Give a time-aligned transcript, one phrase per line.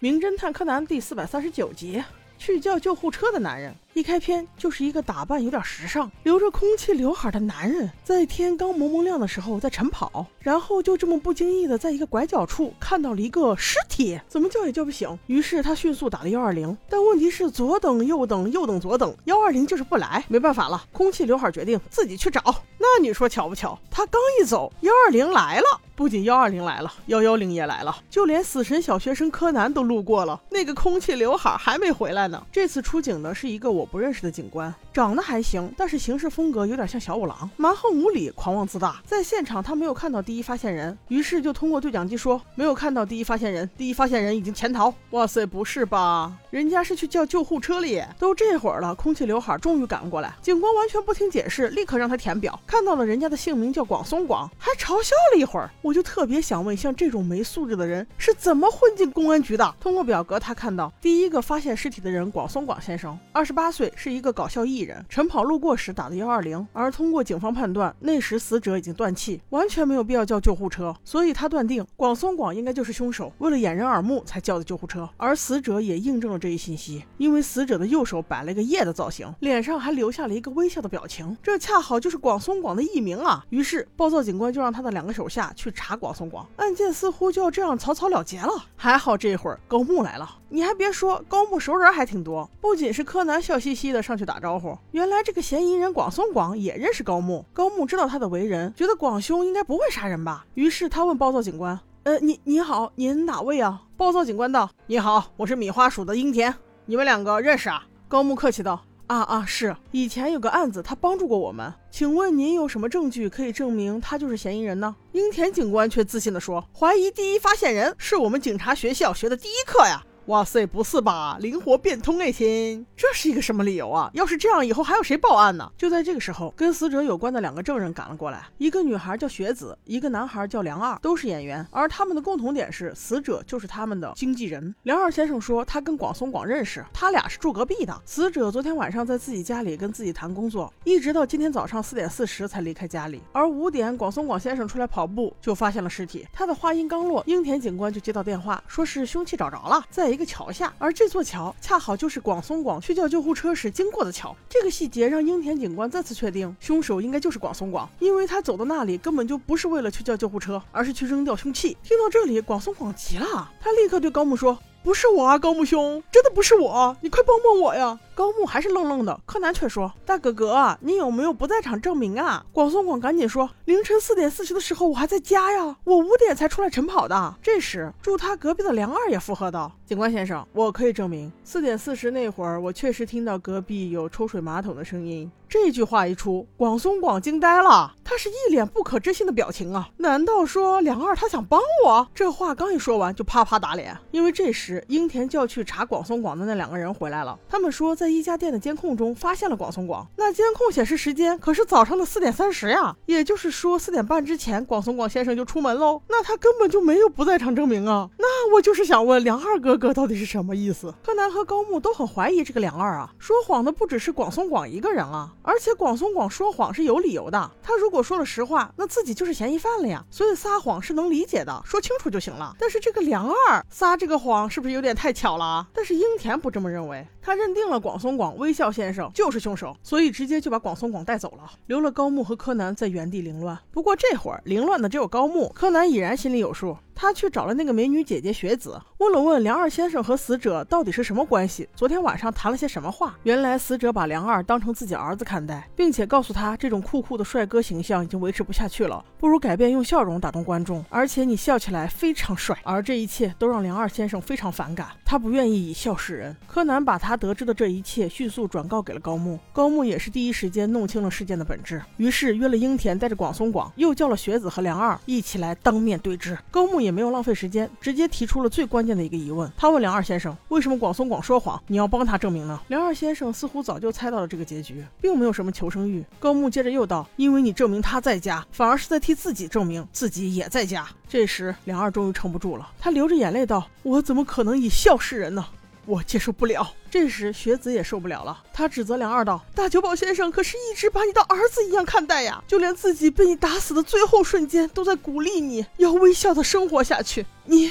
[0.00, 2.02] 名侦探柯南第四百三十九集。
[2.40, 22.40] 去叫救护车的男人，一开篇就是一个打扮有点时尚、留着空气刘海的男人，在天刚蒙蒙亮的时候在晨跑，然后就这么不经意的在一个拐角处看到了一个尸体，怎么叫也叫不醒，于是他迅速打了幺二零，但问题是左等右等右等左等，幺二零就是不来，没办法了，空气刘海决定自己去找。
[22.78, 23.76] 那你说巧不巧？
[23.90, 25.64] 他刚一走，幺二零来了。
[25.96, 30.40] 不仅幺二零来了，幺幺零也来了，就连死神小学生柯南都路过了。
[30.48, 32.42] 那个空气刘海还没回来呢。
[32.50, 39.00] 这次出警的是一个我我不认识的警官，长得还行，但是行事风格有点像小五郎，蛮横无理，狂妄自大。
[39.06, 44.92] 在现场他没有看到第一发现人，于是就通过对讲机说没有看到第一发现人，第一发现人已经潜逃。
[45.12, 46.30] 哇塞，不是吧？
[46.50, 48.06] 人家是去叫救护车了耶！
[48.18, 55.70] 都这会儿了，空气刘海终于赶了过来，警官完全不听解释，立刻让他填表，看到了人家的姓名叫广松广，还嘲笑了一会儿。
[55.80, 59.74] 我就特别想问，像这种没素质的人是怎么混进公安局的？
[59.80, 66.64] 通过表格，他看到第一个发现尸体的人广松广先生，二十八岁，是一个搞笑艺人，晨跑路过时打的幺二零。
[66.72, 75.08] 而通过警方判断，那时死者已经断气，完全没有必要叫救护车，所以他断定广松广应该就是凶手，为了掩人耳目才叫的救护车。
[75.16, 83.44] 而死者也印证了这一信息，因为死者的右手摆了一个叶的造型，脸上还留下了一个微笑的表情，这恰好就是广松广的艺名啊。
[83.48, 86.10] 于是暴躁警官就让他的两个手下去查广。
[86.10, 88.50] 松广案件似乎就要这样草草了结了。
[88.74, 92.50] 还好这会儿高木来了，你还别说，高木熟人还挺多。
[92.60, 97.44] 不仅是柯南笑嘻嘻的上去打招呼，原来这个嫌疑人广松广也认识高木。
[97.52, 100.46] 高木知道他的为人，觉得广兄应该不会杀人吧？
[100.54, 106.54] 于是他问暴躁警官：“呃，你你好，您哪位啊？”暴躁警官道：“你好，我是米花署的樱田，
[106.86, 108.82] 你们两个认识啊？”高木客气道。
[109.06, 111.74] 啊啊，是以前有个案子，他帮助过我们。
[111.90, 114.94] 请问您有什么证据可以证明他就是嫌疑人呢？
[115.10, 121.38] 樱田警官却自信地说：“怀疑第一发现人是我们警察学校学的第一课呀。”哇塞，不是吧？
[121.40, 124.10] 灵活变通哎，亲，这是一个什么理由啊？
[124.14, 125.72] 要是这样，以后还有谁报案呢？
[125.76, 134.72] 就在这个时候，跟死者有关的两个证人赶了过来，一个女孩叫雪子，一个男孩叫梁二，都是演员，而他们的共同点是，死者就是他们的经纪人。
[134.84, 138.00] 梁二先生说，他跟广松广认识，他俩是住隔壁的。
[138.04, 143.20] 死者昨天晚上在自己家里跟自己谈工作，一直到今天早上四点四十才离开家里。
[143.32, 146.28] 而五点，广松广先生出来跑步，就发现了尸体。
[146.32, 150.30] 他的话音刚落，樱田警官就接到电话，说是凶器找着了，在一个。
[150.30, 154.36] 桥下，而这座桥恰好就是广松广去叫救护车时经过的桥。
[154.48, 161.76] 这个细节让樱田警官再次确定，凶手应该就是广松广，因为他走到那里根本就不是为了去叫救护车，而是去扔掉凶器。
[161.82, 164.56] 听到这里，广松广急了，他立刻对高木说。
[164.82, 167.98] 不是我啊，高木兄，真的不是我，你快帮帮我呀！
[168.14, 189.88] 高木还是愣愣的，柯南却说：“大哥哥，你有没有不在场证明啊？”广松广赶紧说：“凌晨四点四十的时候我还在家呀，我五点才出来晨跑的。”这时住他隔壁的梁二也附和道：“警官先生，我可以证明，四点四十那会儿我确实听到隔壁有抽水马桶的声音。”这句话一出，广松广惊呆了，他是一脸不可置信的表情啊！
[189.96, 192.06] 难道说梁二他想帮我？
[192.14, 208.08] 这话刚一说完，就啪啪打脸，因为这时樱田叫去查广松广的那两个人回来了，他们说在一家店的监控中发现了广松广，那监控显示时间可是早上的四点三十呀，也就是说四点半之前广松广先生就出门喽，那他根本就没有不在场证明啊！
[208.18, 210.94] 那我就是想问梁二哥哥到底是什么意思？
[211.04, 215.30] 柯南和高木都很怀疑这个梁二啊，说谎的不只是广松广一个人啊。
[215.42, 222.54] 而且广松广说谎是有理由的，他如果说了实话，那自己就是嫌疑犯了呀，所以撒谎是能理解的，说清楚就行了。
[222.58, 225.66] 但是这个梁二撒这个谎是不是有点太巧了啊？
[225.74, 233.58] 但是樱田不这么认为，他认定了广广松广微笑先生就是凶手，所以直接就把广松广带走了，留了高木和柯南在原地凌乱。
[233.72, 236.76] 不过这会儿凌乱的只有高木，柯南已然心里有数。
[237.02, 243.16] 他去找了那个美女姐姐雪子，问了问梁二先生和死者到底是什么关系，昨天晚上谈了些什么话。
[243.22, 252.54] 原来死者把梁二当成自己儿子看待，并且告诉他这种酷酷的帅哥形象已经维持不下去了，不如改变用笑容打动观众，而且你笑起来非常帅。
[252.64, 256.36] 而这一切都让梁二先生非常反感，他不愿意以笑示人。
[256.46, 266.36] 柯南把他得知的这一切迅速转告给了高木，高木也是第一时间弄清了事件的本质，于是约了樱田带着广松广，又叫了雪子和梁二一起来当面对质。
[266.50, 266.89] 高木也。
[266.90, 269.48] 也没有浪费时间，直接提出了最关键的一个疑问。
[269.56, 271.62] 他问梁二先生：“为什么广松广说谎？
[271.68, 276.04] 你要帮他证明呢？”梁二先生似乎早就猜到了这个结局，并没有什么求生欲。
[276.18, 285.46] 高木接着又道：“因为你证明他在家，反而是在替自己证明自己也在家。”这时，梁二终于撑不住了，他流着眼泪道：“我怎么可能以孝示人呢？
[285.86, 297.24] 我接受不了。”这时，雪子也受不了了，他指责梁二道：“大久保先生可是一直把你当儿子一样看待呀，就连自己被你打死的最后瞬间，都在鼓励你要微笑的生活下去。
[297.44, 297.66] 你，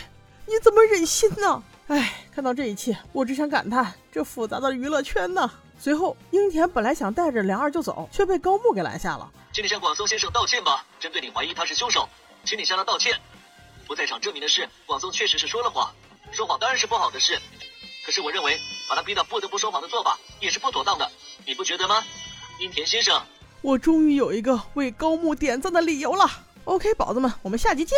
[0.46, 5.50] 你怎么忍心呢？”唉，看到这一切，我只想感叹这复杂的娱乐圈呢。
[5.80, 9.30] 随后，樱田本来想带着梁二就走，却被高木给拦下了。
[9.52, 10.86] 请你向广松先生道歉吧。
[11.00, 12.08] 针对你怀疑他是凶手，
[12.46, 13.20] 请你向他道歉。
[13.88, 15.92] 不在场证明的是，广松确实是说了谎。
[16.32, 17.40] 说谎当然是不好的事，
[18.10, 18.60] 可是我认为
[18.90, 21.12] 把他逼到不得不收房的做法也是不妥当的，
[21.46, 22.04] 你不觉得吗，
[22.60, 23.22] 樱田先生？
[23.62, 26.28] 我终于有一个为高木点赞的理由了。
[26.64, 27.96] OK，宝子们，我们下集见。